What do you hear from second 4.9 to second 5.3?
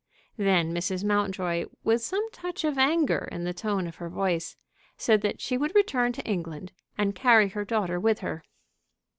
said